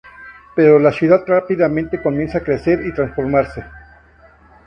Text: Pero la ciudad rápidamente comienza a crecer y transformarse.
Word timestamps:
Pero 0.55 0.79
la 0.79 0.91
ciudad 0.91 1.23
rápidamente 1.27 2.01
comienza 2.01 2.39
a 2.39 2.43
crecer 2.43 2.83
y 2.87 2.91
transformarse. 2.91 3.63